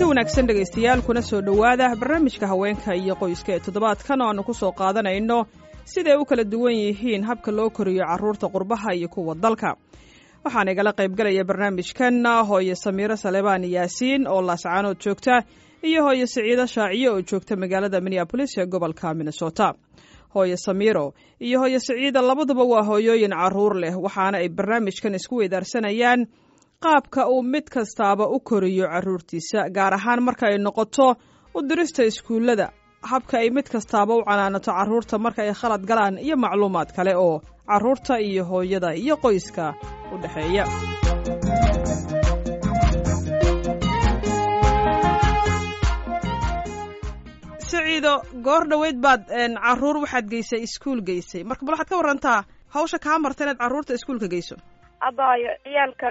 kulanti 0.00 0.04
wanaagsan 0.08 0.46
dhegaystayaal 0.48 1.02
kuna 1.02 1.22
soo 1.22 1.40
dhowaada 1.42 1.96
barnaamijka 1.96 2.46
haweenka 2.46 2.94
iyo 2.96 3.14
qoyska 3.20 3.52
ee 3.52 3.60
toddobaadkan 3.60 4.20
oo 4.22 4.28
aanu 4.28 4.42
ku 4.44 4.54
soo 4.54 4.72
qaadanayno. 4.72 5.46
Siday 5.84 6.16
u 6.16 6.24
kala 6.24 6.44
duwan 6.44 6.72
yihiin 6.74 7.24
habka 7.24 7.52
loo 7.52 7.70
koriyo 7.70 8.04
carruurta 8.06 8.48
qurbaha 8.48 8.94
iyo 8.94 9.08
kuwa 9.08 9.34
dalka? 9.34 9.76
Waxaana 10.44 10.72
igala 10.72 10.92
qaybgalaya 10.92 11.44
barnaamijkan 11.44 12.24
hooye 12.48 12.74
samiiro 12.74 13.16
salebaan 13.16 13.64
yaasiin 13.64 14.26
oo 14.28 14.40
laascaanood 14.42 14.96
joogta 15.04 15.42
iyo 15.82 16.02
hooye 16.04 16.26
siciido 16.26 16.66
shaaciyo 16.66 17.12
oo 17.14 17.20
joogta 17.22 17.56
magaalada 17.56 18.00
minneabolis 18.00 18.58
ee 18.58 18.66
gobolka 18.66 19.14
minnesota. 19.14 19.74
Hooye 20.34 20.56
samiiro 20.56 21.12
iyo 21.40 21.60
hooye 21.60 21.78
siciida 21.80 22.22
labaduba 22.22 22.64
waa 22.64 22.82
hooyooyin 22.82 23.30
carruur 23.36 23.76
leh 23.76 23.94
waxaana 24.02 24.38
ay 24.38 24.48
barnaamijkan 24.48 25.14
isku 25.14 25.36
weydaarsanayaan 25.36 26.26
qaabka 26.84 27.22
uu 27.32 27.42
mid 27.52 27.66
kastaaba 27.74 28.24
u 28.36 28.38
koriyo 28.50 28.86
carruurtiisa 28.92 29.60
gaar 29.76 29.94
ahaan 29.98 30.20
marka 30.28 30.44
ay 30.50 30.58
noqoto 30.66 31.08
u 31.56 31.58
dirista 31.68 32.02
iskuullada 32.10 32.66
habka 33.12 33.34
ay 33.42 33.50
mid 33.56 33.66
kastaaba 33.74 34.12
u 34.18 34.24
canaanato 34.28 34.70
carruurta 34.78 35.16
marka 35.24 35.40
ay 35.44 35.52
khalad 35.60 35.82
galaan 35.90 36.16
iyo 36.26 36.36
macluumaad 36.44 36.90
kale 36.96 37.12
oo 37.26 37.36
carruurta 37.70 38.14
iyo 38.28 38.42
hooyada 38.50 38.90
iyo 39.02 39.14
qoyska 39.24 39.64
u 40.12 40.16
dhexeeya. 40.22 40.64
Siciido 47.70 48.12
goor 48.44 48.64
dhoweyd 48.70 48.98
baad 49.04 49.26
carruur 49.64 49.96
waxaad 50.04 50.26
geysay 50.32 50.62
iskuul 50.66 51.00
geysay. 51.08 51.42
Marka 51.44 51.64
bal 51.66 51.74
waxaad 51.76 51.90
ka 51.92 51.96
warantaa 52.00 52.38
hawsha 52.74 52.98
kaa 52.98 53.18
marta 53.18 53.44
inaad 53.44 53.58
carruurta 53.62 53.94
iskuulka 53.98 54.28
geyso 54.32 54.56
abaayo 55.00 55.50
ciyaalka 55.64 56.08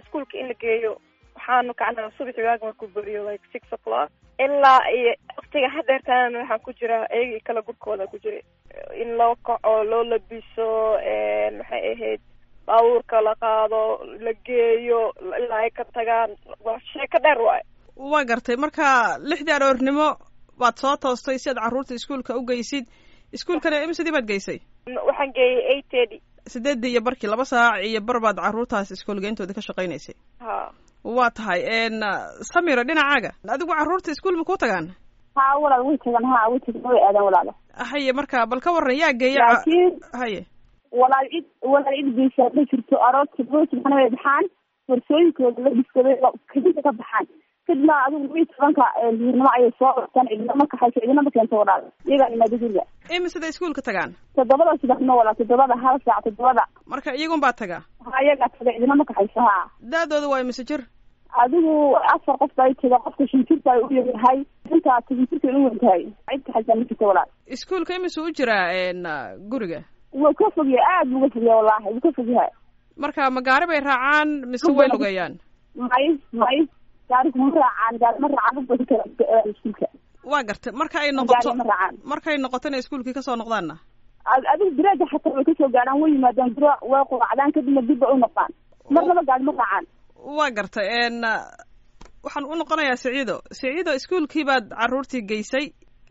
iskuolka 0.00 0.38
in 0.40 0.48
la 0.48 0.54
geeyo 0.54 0.92
waxaanu 1.36 1.74
kacnaa 1.80 2.10
subaxi 2.18 2.42
waag 2.48 2.62
markuu 2.62 2.88
beriyo 2.94 3.30
like 3.30 3.44
six 3.52 3.62
o'clock. 3.72 4.10
Ilaa 4.44 4.80
iyo 4.96 5.12
waktiga 5.36 5.68
hadeertaan 5.76 6.34
waxaan 6.36 6.60
ku 6.64 6.72
jiraa 6.72 7.06
iyagii 7.16 7.40
kala 7.46 7.62
gurkooda 7.62 8.06
ku 8.06 8.18
jira 8.18 8.40
in 9.02 9.16
loo 9.18 9.34
kaco 9.46 9.84
loo 9.90 10.04
labiso 10.04 10.68
maxay 11.58 11.82
ahayd 11.92 12.20
baabuurka 12.66 13.20
la 13.26 13.34
qaado 13.42 13.80
la 14.24 14.32
geeyo 14.46 15.00
ilaa 15.38 15.60
ay 15.64 15.70
ka 15.70 15.84
tagaan 15.84 16.30
waa 16.64 16.78
sheeko 16.92 17.18
dheer 17.24 17.38
waayo 17.46 17.64
waa 18.12 18.24
gartay 18.24 18.56
marka 18.56 19.18
lixdii 19.30 19.52
aroornimo 19.56 20.08
baad 20.60 20.76
soo 20.82 20.96
toostay 20.96 21.38
si 21.38 21.50
aad 21.50 21.60
carruurta 21.64 21.94
iskuolka 21.94 22.36
u 22.36 22.42
geysid 22.50 22.84
iskuolkana 23.32 23.82
imsidii 23.84 24.12
baad 24.16 24.26
geysay 24.32 24.58
waxaan 25.08 25.32
geeyay 25.38 25.62
eight 25.72 25.86
thirty 25.90 26.18
sideedii 26.46 26.90
iyo 26.92 27.00
barkii 27.00 27.26
laba 27.30 27.44
saac 27.44 27.84
iyo 27.84 28.00
bar 28.00 28.20
baad 28.20 28.36
carruurtaas 28.44 28.90
iskoolgeyntooda 28.90 29.54
ka 29.54 29.60
shaqaynaysay. 29.60 30.14
Ha. 30.40 30.72
Waa 31.04 31.30
tahay 31.30 31.60
samiro 32.52 32.82
dhinacaaga. 32.84 33.30
Adigu 33.48 33.72
carruurta 33.72 34.10
iskuol 34.12 34.36
ma 34.36 34.44
kuu 34.44 34.56
tagaan? 34.56 34.86
Ha 35.36 35.58
walaal 35.62 35.82
way 35.88 35.96
tagaan. 36.04 36.24
Ha 36.34 36.48
way 36.50 36.60
tagaan. 36.60 36.84
Way 36.84 37.00
aadaan 37.08 37.24
walaalo. 37.28 37.52
Haye 37.90 38.12
marka 38.12 38.46
bal 38.46 38.60
ka 38.60 38.72
waran 38.72 38.96
yaa 38.98 39.12
geeya 39.12 39.38
laakiin 39.40 40.00
haye. 40.20 40.40
walaal 41.00 41.26
cid 41.32 41.46
walaal 41.62 41.94
cid 41.96 42.14
geysaa 42.18 42.48
ma 42.56 42.62
jirto. 42.70 42.96
Aroorta 43.08 43.42
roosibxana 43.52 43.96
way 44.00 44.10
baxaan. 44.16 44.44
Warsooyinkooda 44.90 45.60
la 45.64 45.70
dhiskaday 45.78 46.16
kadinka 46.52 46.82
ka 46.86 46.92
baxaan 47.00 47.26
kadibna 47.70 47.94
adigu 48.06 48.22
labiyi 48.26 48.46
tobanka 48.50 48.84
duurnimo 49.18 49.48
ayay 49.56 49.70
soo 49.78 49.92
qabtaan 49.98 50.26
cidinama 50.30 50.66
kaxayso 50.72 51.00
cidinama 51.00 51.30
keento 51.34 51.56
walaal. 51.60 51.84
Iyagaa 52.06 52.28
imaada 52.34 52.56
guriga 52.62 52.82
imisada 53.16 53.48
iskuolka 53.48 53.82
tagaan? 53.82 54.10
Toddobada 54.36 54.74
subaxnimo 54.82 55.14
walaal 55.20 55.36
toddobada 55.40 55.74
hal 55.84 55.96
saac 56.04 56.24
toddobada. 56.24 56.64
Marka 56.86 57.14
iyagun 57.14 57.40
baa 57.40 57.52
taga? 57.52 57.78
Ha 58.04 58.18
iyagaa 58.24 58.48
taga 58.58 58.70
cidinama 58.76 59.04
kaxayso 59.10 59.40
ha 59.48 59.70
da-dooda 59.92 60.28
waa 60.32 60.40
imise 60.44 60.64
jir? 60.64 60.82
Adigu 61.42 61.74
afar 62.14 62.36
qof 62.42 62.50
bay 62.58 62.74
taga 62.82 62.98
qofka 63.06 63.24
ay 63.72 63.80
u 63.86 63.90
yaryahay 63.94 64.38
intaa 64.74 64.98
ay 64.98 65.14
u 65.54 65.64
weyn 65.64 65.78
tahay 65.78 66.02
cid 66.30 66.42
kaxaysaa 66.46 66.74
ma 66.78 66.84
jirto 66.90 67.04
walaal. 67.10 67.28
Iskuolka 67.46 67.94
imisuu 67.94 68.24
u 68.26 68.32
jiraa 68.32 69.36
guriga? 69.52 69.80
Wuu 70.12 70.34
ka 70.34 70.50
fogyahay 70.56 70.86
aad 70.94 71.08
buu 71.12 71.20
ka 71.22 71.28
fogyahay 71.34 71.56
wallahi 71.58 71.94
wuu 71.94 72.00
ka 72.06 72.10
fogyahay 72.18 72.50
marka 72.96 73.30
ma 73.30 73.40
gaari 73.40 73.66
bay 73.70 73.80
raacaan 73.80 74.28
mise 74.50 74.66
way 74.78 74.88
lugeeyaan? 74.90 75.38
May 75.74 76.06
may 76.34 76.58
waa 80.30 80.42
gartay 80.48 80.72
marka 80.80 80.98
ay 81.04 81.10
noqoto 81.18 81.50
gaari 81.50 81.58
ma 81.60 81.64
raacaan 81.70 81.94
markay 82.12 82.36
noqoto 82.44 82.68
inay 82.68 82.80
iskuolkii 82.84 83.14
ka 83.18 83.22
soo 83.26 83.36
noqdaanna 83.40 83.74
adigu 84.52 84.70
biraaga 84.78 85.04
xataa 85.12 85.32
way 85.36 85.44
ka 85.48 85.52
soo 85.60 85.68
gaadhaan 85.76 86.00
way 86.02 86.10
yimaadaan 86.14 86.50
biro 86.56 86.70
way 86.92 87.02
quracdaan 87.12 87.52
kadibna 87.56 87.82
dib 87.88 87.98
bay 88.02 88.10
u 88.14 88.18
noqdaan 88.24 88.50
marnaba 88.94 89.22
gaari 89.30 89.44
ma 89.48 89.52
raacaan 89.60 89.84
waa 90.38 90.50
gartay 90.58 90.86
waxaan 92.24 92.44
u 92.52 92.54
noqonayaa 92.60 92.96
siciido 93.02 93.36
siciido 93.58 93.90
iskuolkii 93.98 94.44
baad 94.50 94.64
carruurtii 94.80 95.22
geysay 95.30 95.64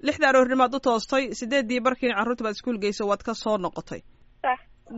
lixda 0.07 0.25
aroornimaad 0.31 0.73
u 0.75 0.79
toostay 0.87 1.23
sideedii 1.39 1.79
barkiina 1.87 2.15
carruurtii 2.19 2.43
baad 2.47 2.55
iskuol 2.57 2.79
geysay 2.85 3.07
waad 3.11 3.21
ka 3.27 3.33
soo 3.43 3.57
noqotay 3.65 4.01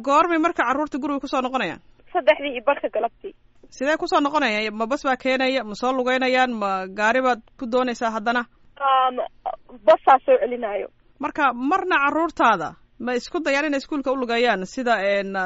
goormay 0.08 0.40
marka 0.46 0.64
carruurta 0.68 0.98
guriga 1.04 1.20
ku 1.20 1.28
soo 1.34 1.42
noqonayaan 1.48 1.82
saddexdii 2.14 2.52
iyo 2.56 2.64
barka 2.70 2.88
galabtii 2.96 3.34
sidee 3.70 3.98
ku 3.98 4.08
soo 4.08 4.20
noqonaya 4.20 4.72
ma 4.72 4.86
bas 4.88 5.04
baa 5.04 5.16
keenaya? 5.18 5.64
Ma 5.64 5.76
soo 5.76 5.92
lugeynayaan? 5.94 6.52
Ma 6.54 6.88
gaari 6.88 7.22
baad 7.22 7.42
ku 7.60 7.66
doonaysaa 7.72 8.12
haddana? 8.12 8.46
Basaa 9.86 10.20
soo 10.26 10.38
celinayo 10.42 10.88
marka 11.20 11.54
marna 11.54 11.96
carruurtaada 12.04 12.70
ma 13.00 13.14
isku 13.14 13.40
dayaan 13.40 13.66
inay 13.70 13.78
iskuolka 13.82 14.12
u 14.12 14.16
lugeeyaan 14.16 14.66
sida 14.66 14.96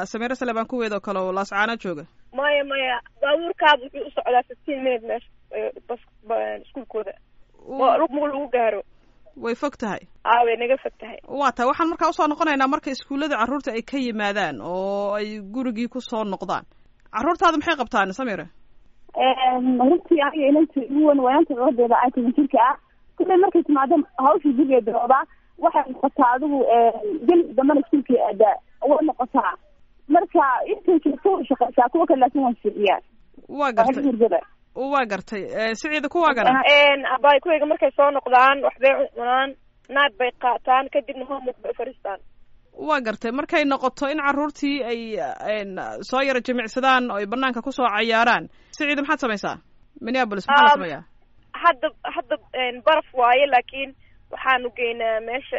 samiiro 0.06 0.34
salebaan 0.34 0.66
kuweeda 0.66 0.96
oo 0.96 1.00
kale 1.00 1.18
oo 1.20 1.32
laascaana 1.32 1.76
jooga. 1.76 2.04
Maya 2.32 2.64
maya. 2.64 3.00
Baabuurkaada 3.20 3.82
wuxuu 3.84 4.06
u 4.06 4.10
socdaa 4.10 4.42
fifteen 4.48 4.82
minute 4.84 5.06
meesha 5.06 5.30
bas 5.88 6.00
iskuolkooda 6.66 7.12
ma 7.78 7.96
lagu 7.98 8.48
gaaro. 8.52 8.82
Way 9.36 9.54
fog 9.54 9.76
tahay. 9.76 10.00
Way 10.46 10.56
naga 10.56 10.76
fog 10.82 10.92
tahay. 11.00 11.18
Waa 11.28 11.52
tahay 11.52 11.68
waxaan 11.70 11.88
markaa 11.92 12.08
u 12.08 12.12
soo 12.12 12.26
noqonaynaa 12.26 12.68
marka 12.68 12.90
iskuullada 12.90 13.36
carruurta 13.36 13.72
ay 13.72 13.82
ka 13.82 13.98
yimaadaan 13.98 14.60
oo 14.60 15.14
ay 15.14 15.40
gurigii 15.40 15.88
ku 15.88 16.00
soo 16.00 16.24
noqdaan 16.24 16.64
carruurtaada 17.16 17.56
maxay 17.60 17.76
qabtaan 17.82 18.12
samire 18.20 18.46
runtii 19.90 20.20
aniga 20.26 20.46
inanta 20.50 20.80
igu 20.84 21.06
wen 21.08 21.20
wayaanta 21.26 21.54
coodeeda 21.60 21.96
ay 22.04 22.10
toban 22.14 22.32
jirka 22.36 22.58
ah. 22.70 22.76
Kullay 23.16 23.36
markay 23.42 23.62
timaado 23.62 23.96
hawshii 24.24 24.52
guriga 24.58 24.80
bilowdaa 24.86 25.24
waxay 25.64 25.84
noqotaa 25.92 26.30
adigu 26.34 26.58
geli 27.28 27.42
dambana 27.56 27.80
iskuulkii 27.80 28.18
aadaa 28.28 28.54
way 28.88 28.98
noqotaa. 29.08 29.52
Marka 30.14 30.42
intay 30.72 30.98
jirto 31.04 31.32
way 31.32 31.44
shaqeysaa 31.48 31.88
kuwa 31.92 32.06
kale 32.06 32.20
laakin 32.20 32.42
waan 32.44 32.56
fiiciyaa 32.62 33.00
waa 33.48 33.72
gartay. 33.72 34.04
hurgada 34.04 34.40
waa 34.74 35.04
gartay. 35.12 35.42
Siciida 35.74 36.08
kuwaagana 36.08 36.60
abay 37.14 37.40
kuwayga 37.40 37.66
markay 37.66 37.90
soo 37.96 38.10
noqdaan 38.10 38.62
waxbay 38.66 38.92
cunaan 39.14 39.54
naad 39.88 40.12
bay 40.18 40.30
qaataan 40.44 40.88
kadibna 40.92 41.24
homework 41.24 41.58
bay 41.62 41.72
fadhiistaan 41.78 42.20
waa 42.76 43.00
gartay. 43.00 43.32
Markay 43.32 43.64
noqoto 43.64 44.08
in 44.12 44.18
carruurtii 44.20 44.82
ay 44.84 45.00
soo 46.10 46.20
yaro 46.22 46.40
jimicsadaan 46.40 47.10
oo 47.10 47.16
ay 47.16 47.26
banaanka 47.26 47.62
ku 47.62 47.72
soo 47.72 47.86
cayaaraan. 47.88 48.48
Siciida 48.76 49.02
maxaad 49.02 49.20
samaysaa? 49.24 49.56
Minneabolis 50.00 50.46
maxaa 50.48 50.64
la 50.66 50.74
sameeyaa? 50.76 51.04
hadda 51.56 51.88
hadda 52.14 52.36
baraf 52.86 53.08
waaye 53.14 53.46
laakiin 53.46 53.90
waxaanu 54.30 54.68
geynaa 54.76 55.20
meesha 55.28 55.56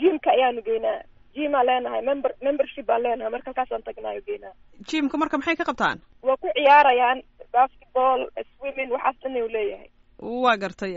jimka 0.00 0.30
ayaanu 0.30 0.62
geynaa. 0.62 1.00
Jimaa 1.34 1.64
leenahay 1.66 2.02
member 2.08 2.30
membership 2.46 2.86
baan 2.86 3.02
leenahay 3.02 3.30
marka 3.34 3.48
halkaasaan 3.50 3.82
tagnaayo 3.82 4.20
geynaa. 4.28 4.52
Jimka 4.90 5.16
marka 5.18 5.36
maxay 5.38 5.56
ka 5.56 5.64
qabtaan? 5.70 5.98
Waa 6.22 6.36
ku 6.36 6.46
ciyaarayaan 6.58 7.22
basketball 7.52 8.20
swimming 8.58 8.90
waxaas 8.94 9.16
dhan 9.22 9.36
u 9.42 9.48
leeyahay. 9.56 9.88
Waa 10.44 10.56
gartay. 10.62 10.92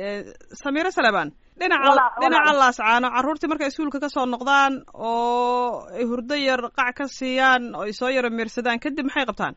Samiiro 0.61 0.91
salebaan 0.91 1.31
dhinaca 1.59 2.06
dhinaca 2.22 2.51
laascaano 2.62 3.07
carruurtii 3.16 3.50
markay 3.51 3.68
iskuolka 3.72 4.00
ka 4.03 4.09
soo 4.16 4.25
noqdaan 4.34 4.73
oo 4.94 5.88
ay 6.00 6.04
hurdo 6.09 6.36
yar 6.48 6.62
qac 6.80 6.94
ka 7.00 7.06
siiyaan 7.18 7.63
oo 7.75 7.83
ay 7.88 7.94
soo 8.00 8.09
yaro 8.15 8.30
miirsadaan 8.38 8.80
kadib 8.83 9.06
maxay 9.09 9.25
qabtaan? 9.30 9.56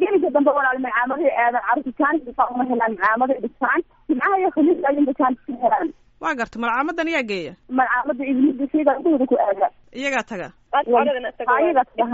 Geliga 0.00 0.28
dambe 0.36 0.50
walaal 0.58 0.78
macaamaday 0.86 1.30
aadaan 1.44 1.64
carruurta 1.68 1.92
jaanis 2.00 2.22
uma 2.54 2.64
helaan 2.70 2.92
macaamaday 2.98 3.38
dhigtaan 3.44 3.80
jimcaha 4.08 4.34
iyo 4.40 4.48
ayunba 4.90 5.12
jaanis 5.20 5.40
ka 5.46 5.52
helaan? 5.64 5.88
Waa 6.22 6.34
gartay 6.38 6.60
malcaamadan 6.62 7.08
yaa 7.14 7.22
geeya. 7.30 7.52
Malcaamada 7.78 8.22
ibnida 8.30 8.64
siga 8.72 8.92
intooda 8.98 9.26
ku 9.30 9.36
aada 9.46 9.66
iyagaa 10.00 10.24
taga. 10.30 10.48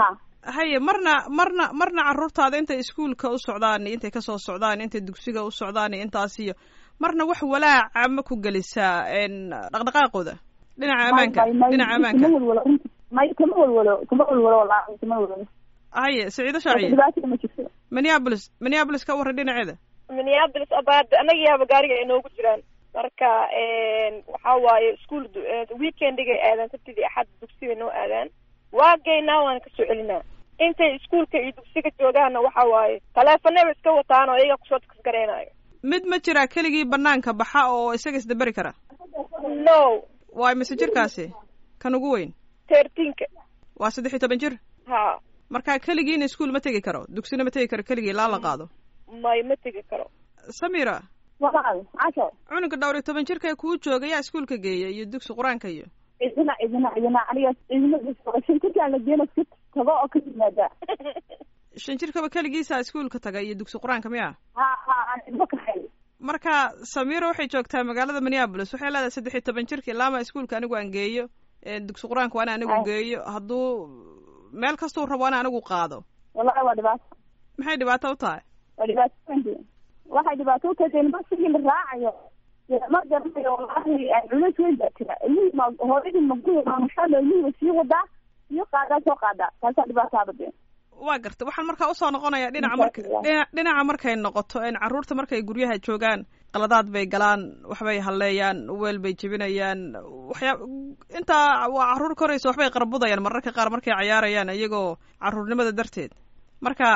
Ha 0.00 0.08
haye 0.56 0.78
marna 0.88 1.14
marna 1.38 1.64
marna 1.80 2.02
carruurtaada 2.08 2.56
intay 2.60 2.78
iskuolka 2.82 3.26
u 3.30 3.38
socdaan 3.46 3.86
intay 3.86 4.10
ka 4.10 4.20
soo 4.26 4.38
socdaan 4.46 4.80
intay 4.84 5.00
dugsiga 5.08 5.44
u 5.44 5.50
socdaan 5.50 5.94
intaas 5.94 6.38
iyo 6.44 6.54
marna 7.00 7.24
wax 7.30 7.40
walaaca 7.52 8.08
ma 8.16 8.22
ku 8.22 8.34
gelisaa 8.44 9.04
dhaqdhaqaaqooda. 9.72 10.34
Dhinaca 10.80 11.04
amaanka 11.10 11.42
dhinaca 11.70 11.94
amaanka 11.96 12.28
may 13.16 13.28
kama 13.38 13.54
walwalo 13.60 13.92
kama 14.10 14.24
walwalo 14.30 14.56
walahi 14.62 14.98
kama 15.00 15.14
walwalo 15.20 15.46
haye 15.90 16.30
siciido 16.30 16.60
shaaciye 16.60 16.90
dhibaatada 16.90 17.26
ma 17.26 17.36
jirto. 17.36 17.62
Ka 19.06 19.14
warran 19.18 19.36
dhinaceeda 19.36 19.74
minneabolis 20.16 20.72
abaad 20.80 21.06
anaga 21.20 21.40
yaaba 21.46 21.64
gaariga 21.70 21.94
ay 22.00 22.04
noogu 22.06 22.28
jiraan. 22.36 22.62
Marka 22.94 23.28
waxa 24.32 24.52
waaye 24.66 24.88
ischool 24.94 25.24
weekendigay 25.80 26.38
aadaan 26.48 26.68
sabtidii 26.72 27.04
axad 27.08 27.26
dugsiga 27.40 27.74
noo 27.74 27.90
aadaan. 27.90 28.28
Waa 28.72 28.96
geynaa 29.06 29.42
waana 29.44 29.60
ka 29.60 29.70
soo 29.76 29.86
celinaa. 29.90 30.22
Intay 30.58 30.96
iskuolka 30.96 31.38
iyo 31.38 31.52
dugsiga 31.56 31.90
joogaanna 31.98 32.40
waxa 32.40 32.64
waaye 32.72 33.00
taleefanaba 33.14 33.70
iska 33.72 33.90
wataan 33.92 34.28
oo 34.30 34.36
iyaga 34.38 34.56
ku 34.56 34.66
soo 34.70 34.78
taksgareynayo 34.78 35.50
mid 35.82 36.04
ma 36.06 36.18
jiraa 36.18 36.46
keligii 36.46 36.84
banaanka 36.84 37.32
baxa 37.32 37.60
oo 37.72 37.94
isaga 37.94 38.18
isdaberi 38.18 38.52
kara 38.52 38.72
no 39.66 40.02
waay 40.40 40.54
mise 40.54 40.76
jirkaasi 40.76 41.26
kan 41.78 41.94
ugu 41.94 42.10
weyn 42.14 42.32
tertinka 42.68 43.24
waa 43.80 43.90
saddex 43.90 44.12
iyo 44.12 44.18
toban 44.24 44.38
jir 44.38 44.54
ha 44.86 45.18
marka 45.50 45.78
keligiina 45.78 46.24
iskuol 46.30 46.52
ma 46.52 46.60
tegi 46.60 46.80
karo 46.80 47.06
dugsina 47.08 47.44
ma 47.44 47.50
tegi 47.50 47.68
karo 47.68 47.82
keligii 47.82 48.10
ilaa 48.14 48.28
la 48.34 48.38
qaado 48.46 48.68
may 49.24 49.42
ma 49.42 49.56
tegi 49.56 49.82
karo 49.90 50.06
samira 50.60 50.96
walaal 51.40 51.80
casho 52.02 52.26
cunuga 52.48 52.76
dhowr 52.76 52.94
iyo 52.96 53.02
toban 53.02 53.24
jirka 53.24 53.56
kuu 53.56 53.76
jooga 53.76 54.06
yaa 54.12 54.20
iskuolka 54.24 54.56
geeya 54.56 54.88
iyo 54.88 55.04
dugsi 55.12 55.32
qur'aanka 55.38 55.68
iyo 55.76 55.86
idina 56.20 56.54
idina 56.64 56.88
idina 56.98 57.20
aniga 57.30 57.50
idina 57.70 57.98
shintirkaan 58.46 58.90
la 58.94 58.98
geena 59.06 59.24
iska 59.24 59.42
tago 59.74 59.90
oo 60.02 60.08
ka 60.12 60.18
yimaada 60.26 60.66
shan 61.76 61.98
jirkaba 61.98 62.28
keligiisa 62.28 62.80
iskuolka 62.80 63.18
taga 63.20 63.40
iyo 63.42 63.54
dugsi 63.54 63.78
qur'aanka 63.78 64.08
miya? 64.10 64.34
Marka 66.20 66.72
samira 66.84 67.26
waxay 67.30 67.48
joogtaa 67.48 67.84
magaalada 67.84 68.20
minneapolis. 68.20 68.72
Waxay 68.74 68.90
leedahay 68.90 69.10
saddex 69.10 69.34
iyo 69.34 69.40
toban 69.40 69.66
jirka 69.66 69.90
ilaama 69.92 70.20
iskuolka 70.20 70.56
anigu 70.56 70.76
aan 70.76 70.90
geeyo. 70.92 71.28
Dugsi 71.86 72.06
qur'aanka 72.08 72.36
waana 72.38 72.52
anigu 72.54 72.84
geeyo. 72.84 73.22
Hadduu 73.24 73.88
meel 74.52 74.76
kastuu 74.76 75.06
rabo 75.06 75.24
ana 75.26 75.40
anigu 75.40 75.60
qaado. 75.62 76.04
Wallahi 76.34 76.64
waa 76.66 76.74
dhibaato. 76.74 77.04
Maxay 77.58 77.76
dhibaato 77.76 78.10
u 78.12 78.16
tahay? 78.16 78.40
Waa 78.76 78.86
dhibaato 78.86 79.56
waxay 80.10 80.36
dhibaato 80.36 80.70
u 80.70 80.74
tahay 80.74 81.00
ilma 81.00 81.18
sigii 81.28 81.48
la 81.48 81.58
raacayo. 81.58 82.12
Ma 82.90 83.00
garanayo 83.10 83.54
wallahi 83.56 84.10
culays 84.30 84.58
weyn 84.58 84.76
baa 84.76 84.90
jira 84.98 85.14
ilmihii 85.26 85.56
ma 85.58 85.64
hooyadii 85.78 86.20
magu 86.20 86.62
maamushaada 86.66 87.18
ilmihii 87.20 87.52
sii 87.60 87.70
wadaa 87.70 88.04
iyo 88.50 88.64
qaadaa 88.72 89.00
soo 89.04 89.16
qaadaa. 89.16 89.50
Taasaa 89.60 89.86
dhibaataada 89.88 90.32
de 90.32 90.52
waa 91.06 91.18
garta 91.24 91.44
waxaan 91.48 91.66
markaa 91.70 91.90
u 91.90 91.94
soo 91.94 92.10
noqonaya 92.14 92.50
dhinaca 92.54 92.76
marka 92.82 93.00
dhina 93.24 93.42
dhinaca 93.56 93.84
markay 93.90 94.14
noqoto 94.24 94.58
in 94.68 94.74
carruurta 94.82 95.14
markay 95.18 95.40
guryaha 95.48 95.76
joogaan 95.86 96.20
qaladaad 96.54 96.86
bay 96.94 97.06
galaan 97.06 97.40
waxbay 97.70 97.98
halleeyaan 98.06 98.58
weel 98.80 98.98
bay 99.04 99.12
jebinayaan. 99.20 99.80
Waxyaa 100.30 100.54
intaa 101.18 101.68
waa 101.74 101.86
carruur 101.94 102.14
koraysa 102.20 102.48
waxbay 102.50 102.70
qarbudayaan 102.76 103.22
mararka 103.26 103.50
qaar 103.56 103.68
markay 103.74 103.92
cayaarayaan 103.98 104.50
iyagoo 104.56 104.96
carruurnimada 105.22 105.72
darteed. 105.78 106.12
Marka 106.64 106.88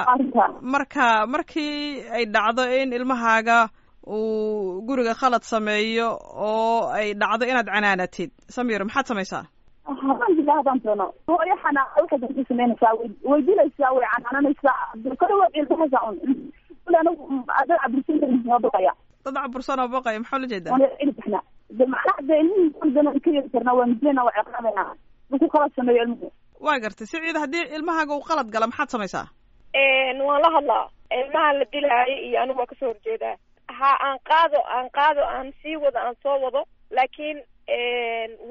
marka 0.75 1.05
markii 1.27 2.03
ay 2.17 2.25
dhacdo 2.35 2.63
in 2.81 2.93
ilmahaaga 2.93 3.59
uu 4.07 4.83
guriga 4.87 5.15
khalad 5.21 5.43
sameeyo 5.53 6.09
oo 6.49 6.91
ay 6.99 7.15
dhacdo 7.15 7.45
inaad 7.51 7.69
canaanatid. 7.75 8.31
Samir 8.55 8.85
maxaad 8.85 9.07
samaysaa 9.11 9.45
alxamdulilah 9.89 10.57
haddaan 10.59 10.81
doono 10.85 11.07
hooyo 11.29 11.57
xanaaqa 11.65 12.01
waxay 12.03 12.19
darta 12.23 12.43
samaynaysaa 12.49 12.93
way 13.31 13.41
dilaysaa 13.49 13.93
way 13.97 14.07
canaananaysaa 14.15 14.79
kale 15.21 15.35
waa 15.41 15.49
ilmahaysaa 15.61 16.03
un 16.09 16.17
kule 16.85 16.97
anigu 16.99 17.25
adad 17.61 17.79
cabursan 17.83 18.43
waa 18.51 18.59
baqaya 18.67 18.93
dad 19.25 19.35
cabursan 19.43 19.81
oo 19.85 19.89
baqaya 19.97 20.19
maxaa 20.23 20.39
la 20.43 20.47
jeedaa? 20.53 20.73
Waana 20.73 20.89
cili 20.99 21.13
baxna 21.19 21.41
de 21.79 21.85
macnaha 21.93 22.23
de 22.29 22.35
ilmihii 22.43 22.71
kulgana 22.81 23.11
ka 23.25 23.31
yeri 23.37 23.49
karnaa 23.55 23.75
waa 23.79 23.87
midlena 23.93 24.25
waa 24.27 24.33
ciqaabayna 24.39 24.85
markuu 25.31 25.49
khalad 25.55 25.73
sameeyo 25.77 26.03
ilmuhu 26.05 26.33
waa 26.67 26.79
gartay 26.85 27.07
si 27.07 27.17
ciida 27.21 27.41
haddii 27.45 27.65
ilmahaaga 27.77 28.15
uu 28.17 28.27
qalad 28.31 28.49
gala 28.55 28.67
maxaad 28.67 28.89
samaysaa? 28.95 29.27
Waan 30.29 30.43
la 30.45 30.51
hadlaa 30.57 30.85
ilmaha 31.21 31.53
la 31.59 31.65
dilaayo 31.73 32.17
iyo 32.29 32.43
anigu 32.43 32.59
waa 32.61 32.67
ka 32.73 32.77
soo 32.81 32.87
horjeedaa 32.93 33.37
ha 33.79 33.91
aan 34.07 34.19
qaado 34.31 34.59
aan 34.77 34.89
qaado 34.99 35.23
aan 35.35 35.53
sii 35.63 35.77
wado 35.77 35.99
aan 35.99 36.17
soo 36.23 36.37
wado. 36.45 36.63
Laakiin 36.91 37.39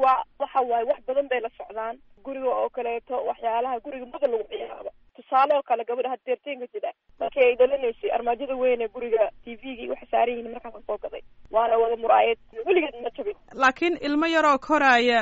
waa 0.01 0.23
waxa 0.39 0.61
waaye 0.61 0.85
wax 0.85 0.99
badan 1.07 1.27
bay 1.27 1.39
la 1.39 1.49
socdaan. 1.57 1.97
Guriga 2.23 2.49
oo 2.49 2.69
kaleeto 2.69 3.15
waxyaalaha 3.29 3.79
guriga 3.79 4.05
mada 4.05 4.27
lagu 4.27 4.43
ciyaaro. 4.49 4.91
Tusaale 5.15 5.53
oo 5.55 5.61
kale 5.63 5.83
gabadha 5.85 6.09
hadeerteenka 6.09 6.67
jida 6.73 6.91
markii 7.19 7.43
ay 7.47 7.55
dhalanaysay 7.55 8.11
armaajada 8.11 8.55
weyn 8.55 8.81
ee 8.81 8.87
guriga 8.87 9.29
t 9.43 9.55
v-gii 9.55 9.89
waxay 9.89 10.07
saaran 10.11 10.35
yihiin 10.35 10.51
markaasaan 10.53 10.83
soo 10.87 10.97
gaday 10.97 11.21
waana 11.55 11.75
wada 11.81 11.95
muraayad. 12.03 12.37
Weligeed 12.67 12.95
ma 13.03 13.09
jabin 13.17 13.35
laakiin 13.63 13.95
ilmo 14.07 14.25
yaroo 14.35 14.57
koraaya 14.67 15.19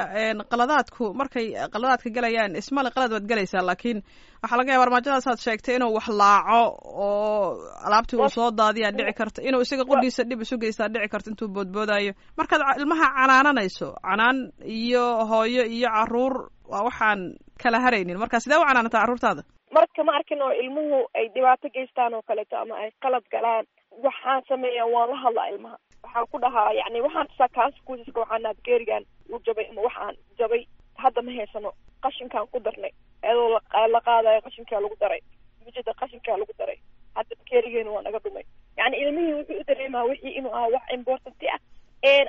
qaladaadku 0.51 1.05
markay 1.21 1.47
qaladaadka 1.73 2.09
galayaan 2.17 2.55
ismale 2.61 2.89
qalad 2.95 3.11
waad 3.15 3.25
galaysaa 3.31 3.63
laakiin 3.69 3.99
waxaa 4.43 4.57
laga 4.59 4.73
yaba 4.75 4.83
armaajadaasaad 4.87 5.39
sheegtay 5.45 5.75
inuu 5.77 5.93
wax 5.97 6.07
laaco 6.21 6.61
oo 7.05 7.57
alaabtii 7.87 8.17
uu 8.23 8.29
soo 8.37 8.49
daadiyaa 8.59 8.91
dhici 8.97 9.13
karta 9.19 9.39
inuu 9.47 9.61
isaga 9.65 9.85
qudhiisa 9.91 10.23
dhib 10.29 10.41
isu 10.45 10.57
geystaa 10.63 10.87
dhici 10.93 11.09
karta 11.13 11.29
intuu 11.31 11.47
boodboodaayo. 11.55 12.13
Markaad 12.37 12.61
ilmaha 12.81 13.07
canaananayso 13.17 13.87
canaan 14.07 14.37
iyo 14.79 15.05
hooyo 15.31 15.63
iyo 15.77 15.89
carruur 15.95 16.33
waa 16.71 16.83
waxaan 16.87 17.19
kala 17.63 17.79
haraynin. 17.85 18.17
Marka 18.23 18.39
sidee 18.43 18.57
u 18.57 18.65
canaanataa 18.69 19.01
carruurtaada 19.03 19.43
marka 19.75 20.03
ma 20.07 20.11
arkin 20.19 20.41
oo 20.45 20.51
ilmuhu 20.63 20.97
ay 21.17 21.25
dhibaato 21.35 21.67
geystaan 21.75 22.13
oo 22.17 22.21
kaleeto 22.29 22.55
ama 22.61 22.75
ay 22.83 22.89
qalad 23.03 23.23
galaan 23.35 23.65
waxaan 24.05 24.41
sameeyaa 24.49 24.87
waan 24.95 25.09
la 25.13 25.17
hadlaa 25.23 25.47
ilmaha 25.53 25.77
waxaan 26.11 26.27
ku 26.31 26.37
dhahaa 26.39 26.71
yani 26.73 27.01
waxaan 27.01 27.27
tusaa 27.27 27.47
consequenceska 27.55 28.19
waxaanaad 28.19 28.57
geerigan 28.65 29.03
u 29.29 29.39
jabay 29.45 29.65
ama 29.69 29.81
waxaan 29.81 30.15
jabay. 30.37 30.65
Hadda 30.97 31.21
ma 31.21 31.31
haysano 31.31 31.71
qashinkaan 32.03 32.47
ku 32.51 32.59
darnay 32.59 32.91
iyadoo 33.23 33.59
la 33.93 33.99
qaadayo 34.01 34.41
qashinkaa 34.41 34.81
lagu 34.81 34.95
daray. 34.99 35.21
Mujada 35.65 35.93
qashinkaa 35.93 36.37
lagu 36.37 36.53
daray. 36.59 36.77
Hadda 37.15 37.35
geerigeena 37.49 37.91
waa 37.91 38.01
naga 38.01 38.19
dhumay. 38.19 38.43
Yani 38.77 38.97
ilmihii 38.97 39.33
wuxuu 39.33 39.59
u 39.61 39.63
dareemaa 39.67 40.03
wixii 40.03 40.35
inuu 40.37 40.53
aha 40.55 40.67
wax 40.67 40.83
importanti 40.93 41.47
ah. 41.49 41.59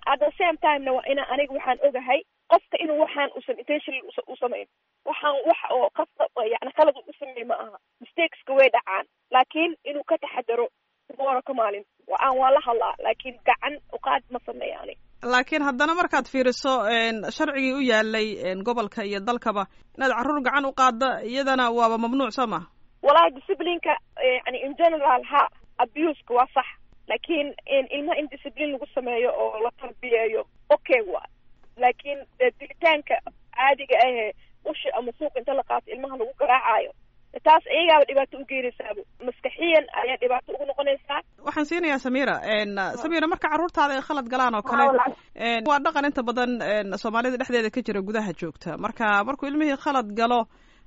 At 0.06 0.20
the 0.20 0.31
same 0.38 0.56
timena 0.62 0.93
waa 0.93 1.06
ina 1.11 1.28
aniga 1.28 1.55
waxaan 1.55 1.78
ogahay 1.82 2.23
qofka 2.49 2.76
inuu 2.78 2.99
waxaan 3.00 3.31
usan 3.37 3.58
intentionally 3.58 4.02
u 4.26 4.37
samayn. 4.37 4.67
Waxaan 5.05 5.35
wax 5.49 5.58
oo 5.70 5.90
qasta 5.96 6.25
yani 6.52 6.73
qalad 6.76 6.96
u 6.96 7.12
sameey 7.19 7.44
ma 7.44 7.55
aha. 7.55 7.78
Mistakeska 8.00 8.52
way 8.55 8.69
dhacaan. 8.70 9.06
Laakiin 9.31 9.76
inuu 9.85 10.05
ka 10.05 10.19
taxadaro 10.19 10.69
tomorrow 11.17 11.43
ka 11.47 11.55
maalin. 11.55 11.85
Aan 12.20 12.37
waa 12.41 12.50
la 12.56 12.61
hadlaa 12.67 12.94
laakiin 13.05 13.37
gacan 13.49 13.75
uqaad 13.97 14.23
ma 14.32 14.38
sameeya 14.47 14.81
ani 14.82 14.94
laakiin 15.32 15.62
haddana 15.62 15.94
markaad 15.94 16.26
fiiriso 16.32 16.73
sharcigii 17.37 17.73
u 17.73 17.81
yaalay 17.91 18.26
gobolka 18.67 19.05
iyo 19.05 19.20
dalkaba 19.20 19.67
inaad 19.97 20.12
carruur 20.17 20.41
gacan 20.47 20.64
u 20.64 20.73
qaadda 20.81 21.09
iyadana 21.31 21.70
waaba 21.79 21.99
mamnuuc 21.99 22.31
soo 22.37 22.47
ma 22.47 22.61
walahi 23.03 23.31
disciplineka 23.37 23.94
yani 24.47 24.59
in 24.67 24.75
general 24.81 25.23
ha 25.32 25.43
abuseka 25.79 26.35
waa 26.35 26.47
sax. 26.55 26.67
Laakiin 27.09 27.49
ilmaha 27.97 28.19
in 28.20 28.26
discipline 28.32 28.73
lagu 28.73 28.87
sameeyo 28.94 29.31
oo 29.43 29.59
la 29.64 29.70
tarbiyeeyo 29.81 30.43
okay 30.75 31.00
waa. 31.12 31.26
Laakiin 31.76 32.19
dilitaanka 32.59 33.14
caadiga 33.56 33.97
ahe 34.06 34.35
ushi 34.70 34.88
ama 34.99 35.12
suuq 35.19 35.37
inta 35.38 35.54
la 35.54 35.62
qaato 35.62 35.90
ilmaha 35.95 36.16
lagu 36.21 36.33
garaacayo 36.40 36.92
taas 37.46 37.64
iyagaaba 37.76 38.04
dhibaato 38.08 38.34
u 38.38 38.44
geenaysaaba 38.50 39.00
maskaxiyan 39.26 39.84
ayaa 40.00 40.16
dhibaato 40.22 40.48
ugu 40.54 40.64
noqonaysaa. 40.70 41.20
Waxaan 41.46 41.66
siinayaa 41.70 41.98
samira 42.04 42.34
samira 43.02 43.26
marka 43.32 43.48
carruurtaada 43.52 43.94
ay 43.98 44.02
khalad 44.08 44.28
galaan 44.32 44.54
oo 44.58 44.62
kale 44.70 44.84
waa 45.68 45.78
dhaqan 45.86 46.04
inta 46.08 46.22
badan 46.28 46.50
soomaalida 47.02 47.36
dhexdeeda 47.40 47.70
ka 47.76 47.80
jira 47.86 48.00
gudaha 48.08 48.32
joogta. 48.40 48.76
Marka 48.84 49.24
markuu 49.24 49.46
ilmihii 49.50 49.76
khalad 49.84 50.08
galo 50.20 50.40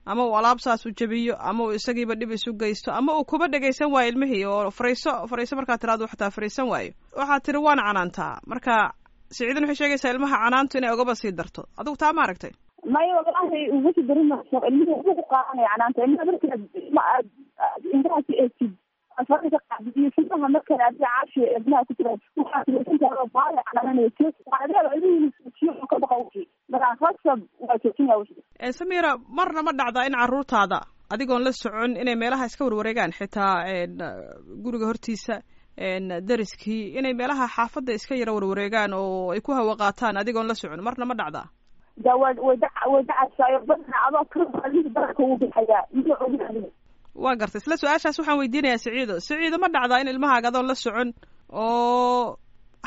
ama 0.05 0.21
uu 0.25 0.35
alaab 0.37 0.59
saas 0.65 0.85
u 0.85 0.91
jebiyo 0.99 1.33
ama 1.49 1.63
uu 1.65 1.71
isagiiba 1.79 2.15
dhib 2.15 2.31
isu 2.37 2.53
geysto 2.61 2.91
ama 2.93 3.17
uu 3.17 3.25
kuba 3.25 3.47
dhegaysan 3.47 3.89
waayo 3.93 4.09
ilmihii 4.11 4.45
oo 4.45 4.71
fariiso 4.71 5.11
fariiso 5.31 5.55
markaa 5.59 5.77
tiraado 5.81 6.05
xataa 6.07 6.29
fariisan 6.35 6.67
waayo. 6.69 6.91
Waxaad 7.17 7.41
tiri 7.45 7.57
waan 7.57 7.79
canaantaa. 7.87 8.33
Marka 8.51 8.93
siciidan 9.33 9.63
waxay 9.65 9.75
sheegaysaa 9.81 10.11
ilmaha 10.13 10.37
canaantu 10.45 10.77
inay 10.77 10.91
ogaba 10.93 11.15
sii 11.15 11.31
darto. 11.39 11.61
Adigu 11.79 11.97
taa 11.97 12.13
ma 12.13 12.21
aragtay 12.25 12.51
maya 12.93 13.13
wallahi 13.17 13.61
uga 13.77 13.89
sii 13.95 14.05
darin 14.09 14.27
mayso 14.31 14.57
ilmihi 14.69 14.91
wuxuu 14.97 15.15
ku 15.19 15.23
qaadanaya 15.33 15.69
canaanta 15.73 16.03
ilmaha 16.07 16.25
markaad 16.31 16.61
ma 16.97 17.01
aad 17.13 17.25
indhaha 17.95 18.21
ka 18.27 18.33
eegtid 18.43 18.73
afarka 19.21 19.47
ka 19.53 19.59
qaadid 19.71 19.93
iyo 20.01 20.09
sidaha 20.15 20.47
markaad 20.55 20.81
adiga 20.87 21.07
caashi 21.13 21.41
ilmaha 21.57 21.83
ku 21.89 21.93
jira 21.99 22.11
waxaad 22.13 22.67
weysantahay 22.75 23.27
baada 23.37 23.61
canaananayso 23.69 24.25
waxaad 24.51 24.93
ilmihii 24.97 25.31
suujiyo 25.37 25.87
ka 25.91 25.95
baqa 26.03 26.15
wixii 26.21 26.45
marka 26.73 26.87
rasab 27.05 27.39
waa 27.67 27.77
joojinaya 27.83 28.17
wixii 28.21 28.73
samira 28.79 29.11
marna 29.39 29.61
ma 29.67 29.71
dhacdaa 29.79 30.05
in 30.09 30.15
carruurtaada 30.21 30.79
adigoon 31.13 31.43
la 31.47 31.51
socon 31.61 31.91
inay 32.03 32.15
meelaha 32.23 32.45
iska 32.49 32.65
warwareegaan 32.67 33.11
xitaa 33.19 33.53
guriga 34.65 34.85
hortiisa 34.91 35.35
dariskii 36.29 36.81
inay 36.99 37.13
meelaha 37.19 37.47
xaafadda 37.55 37.93
iska 37.99 38.15
yara 38.21 38.33
warwareegaan 38.37 38.93
oo 38.99 39.31
ay 39.35 39.41
ku 39.47 39.51
hawa 39.57 39.75
qaataan 39.83 40.17
adigoon 40.21 40.47
la 40.47 40.55
socon 40.61 40.81
marna 40.87 41.05
ma 41.11 41.15
dhacdaa 41.21 41.45
adoo 42.03 42.19
waa 47.15 47.35
gartay 47.39 47.59
isla 47.63 47.77
su'aashaas 47.81 48.17
waxaan 48.19 48.37
weydiinayaa 48.39 48.77
siciido 48.83 49.15
siciido 49.27 49.57
ma 49.63 49.67
dhacdaa 49.75 50.01
in 50.03 50.07
ilmahaaga 50.13 50.47
adoon 50.51 50.67
la 50.71 50.75
socon 50.75 51.09
oo 51.51 52.37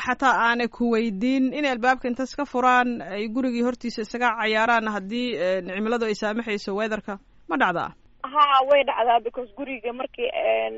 xataa 0.05 0.35
aanay 0.45 0.67
ku 0.67 0.91
weydiin. 0.93 1.53
Inay 1.53 1.71
albaabka 1.71 2.07
inta 2.07 2.23
iska 2.23 2.45
furaan 2.45 3.01
ay 3.01 3.27
gurigii 3.35 3.65
hortiisa 3.67 4.01
isaga 4.05 4.29
cayaaraan 4.39 4.87
haddii 4.95 5.27
cimiladu 5.67 6.05
ay 6.05 6.15
saamaxayso 6.21 6.71
weatherka 6.79 7.17
ma 7.49 7.55
dhacdaa? 7.57 7.89
Ha 8.33 8.43
way 8.69 8.81
dhacdaa 8.89 9.19
because 9.27 9.49
guriga 9.57 9.91
markii 9.93 10.29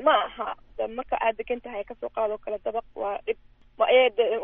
ma 0.06 0.14
aha. 0.26 0.48
Marka 0.96 1.16
aad 1.20 1.36
degan 1.38 1.60
tahay 1.60 1.84
ka 1.84 1.94
soo 2.00 2.08
qaadoo 2.16 2.38
kale 2.44 2.58
dabaq 2.64 2.84
waa 3.02 3.18
dhib. 3.26 3.36
Ma 3.78 3.86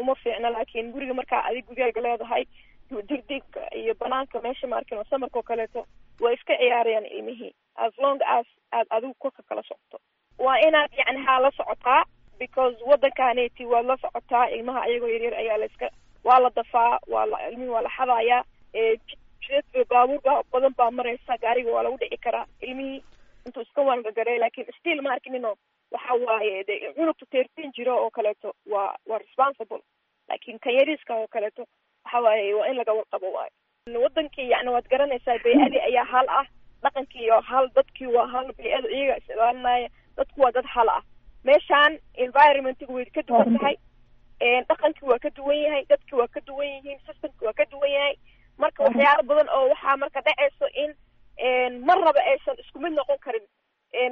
uma 0.03 0.15
fiicna 0.23 0.51
laakiin 0.55 0.93
guriga 0.95 1.15
markaa 1.21 1.43
adig 1.49 1.65
gurigaaga 1.69 2.01
leedahay 2.07 2.45
dirdigka 2.91 3.75
iyo 3.75 3.95
banaanka 3.95 4.41
meesha 4.41 4.67
maarkin 4.67 4.99
oo 4.99 5.05
samarka 5.11 5.39
oo 5.39 5.43
kaleeto 5.43 5.87
way 6.21 6.35
iska 6.35 6.57
ciyaarayaan 6.57 7.07
ilmihii 7.07 7.53
as 7.77 7.99
long 7.99 8.19
as 8.27 8.47
aad 8.73 8.87
adigu 8.91 9.15
korka 9.19 9.43
kala 9.43 9.63
socoto. 9.63 9.99
Waa 10.39 10.59
inaad 10.69 10.91
yani 10.97 11.23
haa 11.27 11.39
la 11.41 11.51
socotaa 11.51 12.05
because 12.39 12.77
waddankaaneti 12.87 13.65
waad 13.67 13.87
la 13.87 13.97
socotaa 13.97 14.47
ilmaha 14.51 14.83
ayagoo 14.83 15.09
yaryar 15.09 15.35
ayaa 15.35 15.57
la 15.59 15.67
iska 15.67 15.91
waa 16.25 16.39
la 16.41 16.51
dafaa 16.51 16.99
waa 17.09 17.27
la 17.27 17.49
ilmihi 17.49 17.71
waa 17.71 17.83
la 17.83 17.91
xadayaa 17.97 18.45
baabuur 19.91 20.21
baa 20.25 20.43
badan 20.53 20.75
baa 20.79 20.91
maraysa 20.91 21.37
gaariga 21.43 21.73
waa 21.73 21.83
lagu 21.83 21.97
dhici 21.97 22.17
karaa 22.17 22.47
ilmihii 22.61 23.03
intuu 23.47 23.63
iska 23.63 23.83
waangagaray 23.83 24.39
laakin 24.39 24.67
still 24.79 25.03
ma 25.03 25.13
arkinino 25.13 25.55
waxa 25.93 26.15
waaye 26.27 26.65
de 26.65 26.93
cunugta 26.97 27.27
teertiin 27.31 27.73
jiro 27.77 27.97
oo 28.05 28.11
kaleeto 28.11 28.55
waa 28.67 28.97
waa 29.07 29.19
responsible. 29.19 29.81
Laakin 30.29 30.59
kan 30.59 30.75
yariiska 30.75 31.15
oo 31.15 31.27
kaleeto 31.29 31.67
waxa 32.09 32.21
waaye 32.27 32.55
waa 32.55 32.67
in 32.73 32.77
laga 32.81 32.93
warqabo 32.99 33.33
waayo 33.37 34.01
wadankii 34.05 34.49
yani 34.51 34.71
waad 34.71 34.89
garanaysaa 34.89 35.39
bay-adii 35.45 35.81
ayaa 35.89 36.05
hal 36.05 36.27
ah 36.29 36.47
dhaqankii 36.83 37.31
oo 37.31 37.41
hal 37.41 37.69
dadkii 37.77 38.07
waa 38.17 38.27
hal 38.33 38.53
bay-ada 38.59 38.89
iyaga 38.89 39.17
is 39.21 39.29
ilaalinaya 39.29 39.89
dadku 40.17 40.41
waa 40.41 40.51
dad 40.53 40.65
hal 40.75 40.89
ah. 40.89 41.03
Meeshaan 41.45 41.99
environmentiga 42.15 42.93
way 42.95 43.05
ka 43.17 43.23
duwan 43.23 43.59
tahay 43.59 43.77
dhaqankii 44.69 45.09
waa 45.11 45.19
ka 45.19 45.31
duwan 45.31 45.57
yahay 45.63 45.85
dadki 45.89 46.15
waa 46.15 46.27
ka 46.29 46.41
duwan 46.41 46.67
yihiin 46.69 46.99
systemki 47.07 47.45
waa 47.45 47.53
ka 47.53 47.65
duwan 47.73 47.91
yahay. 47.91 48.15
Marka 48.59 48.83
waxyaalo 48.85 49.23
badan 49.23 49.49
oo 49.49 49.69
waxaa 49.69 49.97
marka 49.97 50.21
dhacayso 50.21 50.67
in 50.85 51.81
mar 51.87 51.99
raba 51.99 52.21
aysan 52.33 52.57
isku 52.65 52.79
mid 52.81 52.93
noqon 52.93 53.19
karin. 53.19 53.47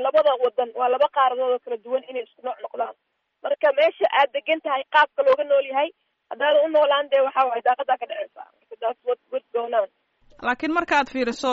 Labada 0.02 0.34
wadan 0.44 0.70
waa 0.74 0.88
laba 0.88 1.08
qaaradood 1.08 1.52
oo 1.52 1.58
kala 1.58 1.76
duwan 1.76 2.02
inay 2.10 2.22
isku 2.22 2.42
nooc 2.42 2.58
noqdaan. 2.62 2.94
Marka 3.42 3.72
meesha 3.78 4.06
aad 4.20 4.32
degan 4.32 4.60
tahay 4.60 4.82
qaabka 4.94 5.22
looga 5.22 5.44
nool 5.44 5.66
yahay 5.70 5.90
u 6.66 6.68
noolaan 6.74 7.08
dee 7.12 7.20
waxa 7.26 7.46
waaye 7.50 7.62
daaqadaa 7.68 7.98
ka 8.02 8.06
marka 8.10 9.40
going 9.54 9.74
on. 9.80 9.88
Laakiin 10.46 10.72
markaad 10.76 11.08
fiiriso 11.12 11.52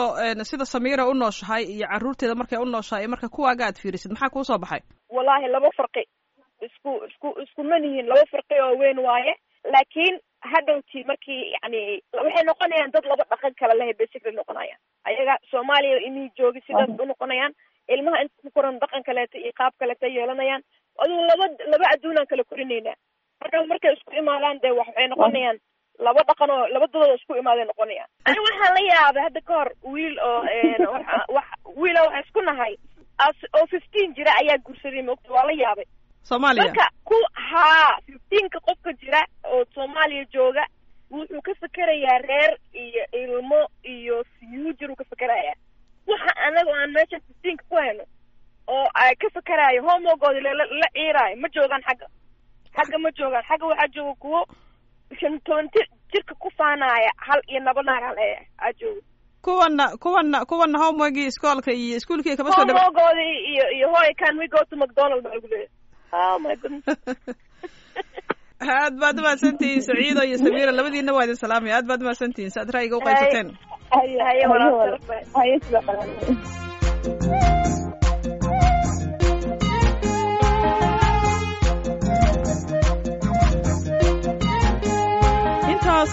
sida 0.50 0.64
samiira 0.64 1.06
u 1.08 1.14
nooshahay 1.14 1.64
iyo 1.74 1.86
carruurteeda 1.92 2.34
markay 2.40 2.58
u 2.58 2.64
nooshahay 2.64 3.06
marka 3.14 3.28
kuwaaga 3.36 3.64
aad 3.66 3.78
fiirisid 3.82 4.10
maxaa 4.12 4.30
kuu 4.34 4.44
soo 4.44 4.58
baxay? 4.58 4.80
Wallahi 5.16 5.48
laba 5.54 5.70
farqi 5.78 6.04
isku 6.66 6.90
isku 7.08 7.28
isku 7.44 7.62
man 7.70 7.84
yihiin 7.84 8.06
laba 8.10 8.24
farqi 8.32 8.54
oo 8.64 8.74
weyn 8.82 8.98
waaye. 9.08 9.34
Laakiin 9.74 10.20
hadhowti 10.52 11.04
markii 11.10 11.40
yani 11.56 11.80
waxay 12.12 12.44
noqonayaan 12.50 12.92
dad 12.94 13.04
laba 13.12 13.24
dhaqan 13.32 13.54
kala 13.60 13.74
lehe 13.80 13.92
basically 14.02 14.36
noqonayaan. 14.40 14.80
Ayaga 15.08 15.34
soomaaliya 15.50 15.98
imihii 16.08 16.32
joogi 16.38 16.60
sidaas 16.66 16.90
u 17.02 17.06
noqonayaan 17.12 17.52
ilmaha 17.94 18.20
inta 18.22 18.36
ku 18.44 18.50
koran 18.56 18.78
dhaqan 18.82 19.02
kaleeto 19.08 19.38
iyo 19.38 19.52
qaab 19.60 19.72
kaleeto 19.80 20.06
yeelanayaan. 20.16 20.62
Adigu 21.02 21.22
laba 21.30 21.46
laba 21.72 21.84
adduunaan 21.94 22.26
kala 22.30 22.44
korinaynaa 22.50 22.96
marka 23.44 23.66
markay 23.66 23.92
isku 23.92 24.12
imaadaan 24.16 24.60
dee 24.62 24.70
wax 24.70 24.88
waxay 24.88 25.08
noqonayaan. 25.08 25.58
Laba 25.98 26.20
dhaqan 26.28 26.50
oo 26.50 26.66
laba 26.68 26.86
dadooda 26.86 27.14
isku 27.14 27.34
imaaday 27.36 27.64
noqonayaan. 27.64 28.08
Ani 28.24 28.38
waxaan 28.40 28.74
la 28.74 28.80
yaabay 28.80 29.22
hadda 29.22 29.40
ka 29.40 29.54
hor 29.54 29.70
wiil 29.82 30.18
oo 30.18 30.40
wax 31.36 31.46
wiila 31.76 32.02
waxaa 32.02 32.20
isku 32.20 32.40
nahay 32.42 32.76
oo 33.54 33.66
fifteen 33.66 34.14
jira 34.14 34.32
ayaa 34.40 34.58
guursaday 34.58 35.02
moogta 35.02 35.32
waa 35.32 35.46
la 35.46 35.52
yaabay. 35.52 35.84
Soomaaliya? 36.22 36.64
Marka 36.64 36.88
ku 37.04 37.14
haa 37.32 37.98
fifteenka 38.06 38.60
qofka 38.60 38.92
jira 38.92 39.26
oo 39.44 39.64
soomaaliya 39.74 40.24
jooga 40.32 40.66
wuxuu 41.10 41.42
ka 41.42 41.54
fekerayaa 41.54 42.18
reer 42.18 42.58
iyo 42.72 43.04
ilmo 43.12 43.68
iyo 43.82 44.24
future 44.24 44.92
uu 44.92 44.96
ka 44.96 45.04
fekerayaa 45.04 45.54
waxa 46.06 46.36
anaga 46.36 46.72
aan 46.74 46.92
meesha 46.92 47.20
fifteenka 47.20 47.64
ku 47.68 47.76
hayno 47.76 48.04
oo 48.66 48.88
ay 48.94 49.14
ka 49.16 49.30
fekeraayo 49.30 49.82
homogoodi 49.82 50.40
lala 50.40 50.64
la 50.64 50.88
ciiraayo 50.92 51.36
ma 51.36 51.48
joogaan 51.48 51.82
xagga 51.82 52.06
waxaa 52.98 53.88
jooga 53.88 54.14
kuwo 54.14 54.46
jir 55.74 55.86
jirka 56.12 56.34
ku 56.34 56.50
faanaaya 56.58 57.10
hal 57.16 57.40
iyo 57.48 57.60
laba 57.60 57.82
aa 58.58 58.72
jooga 58.80 59.00
kuwana 59.42 59.96
kuwana 59.96 60.44
kuwana 60.44 60.78
homeworkii 60.78 61.26
iskoolka 61.26 61.72
iyo 61.72 61.96
iskuolkii 61.96 62.36
kama 62.36 62.52
soo 62.52 62.64
homogoodi 62.66 63.28
iyo 63.52 63.64
iyo 63.76 63.88
hoy 63.88 64.14
can 64.14 64.38
we 64.38 64.48
go 64.48 64.58
to 64.70 64.76
mcdonald 64.76 65.22
baa 65.24 65.30
lagu 65.34 65.46
leeyahay 65.48 65.68
oh 66.12 66.38
my 66.38 66.56
goodness 66.56 66.84
aad 68.60 68.94
baad 69.00 69.18
umahadsantihiin 69.18 69.80
saciido 69.82 70.22
iyo 70.24 70.38
samiira 70.38 70.72
labadiina 70.72 71.12
waa 71.12 71.24
idin 71.24 71.36
salaamaya 71.36 71.76
aad 71.76 71.86
baad 71.86 72.00
umahadsantihiin 72.00 72.50
si 72.50 72.60
aad 72.60 72.70
ra'yiga 72.70 72.96
uqaybsateen 72.96 73.48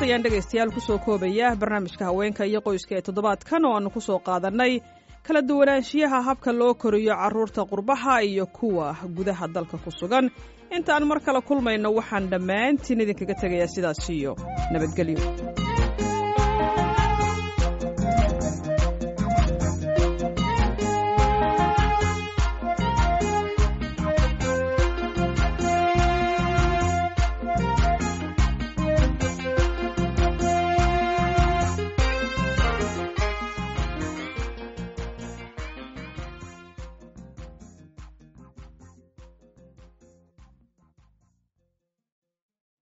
intaas 0.01 0.10
ayaan 0.10 0.24
dhegaystayaal 0.24 0.72
ku 0.74 0.79
soo 0.81 0.98
koobaya 1.05 1.55
barnaamijka 1.55 2.05
haweenka 2.10 2.43
iyo 2.46 2.62
qoyska 2.62 2.96
ee 2.98 3.01
toddobaadkan 3.01 3.65
oo 3.65 3.74
aanu 3.75 3.89
ku 3.89 4.01
soo 4.01 4.20
qaadanay. 4.20 4.81
Kala 5.24 5.41
duwanaanshiyaha 5.41 6.22
habka 6.27 6.51
loo 6.51 6.74
koriyo 6.74 7.13
carruurta 7.15 7.62
qurbaha 7.65 8.22
iyo 8.24 8.46
kuwa 8.46 8.96
gudaha 9.15 9.48
dalka 9.48 9.77
ku 9.77 9.91
sugan. 9.91 10.29
Intaan 10.72 11.05
mar 11.08 11.20
kale 11.22 11.41
kulmayno 11.41 11.93
waxaan 11.93 12.29
dhammaantiin 12.31 13.01
idinkaga 13.03 13.36
tegayaa 13.41 13.67
sidaas 13.75 14.10
iyo 14.10 14.36
nabadgelyo 14.74 15.20